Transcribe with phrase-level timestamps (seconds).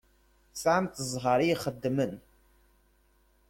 [0.53, 2.13] Tesεamt ẓẓher i ixeddmen.